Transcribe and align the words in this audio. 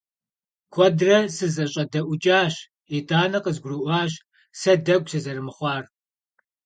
Куэдрэ 0.73 1.17
сызэщӀэдэӀукӀащ, 1.35 2.55
итӀанэ 2.97 3.39
къызгурыӀуащ 3.43 4.13
сэ 4.59 4.73
дэгу 4.85 5.09
сызэрымыхъуар. 5.11 5.83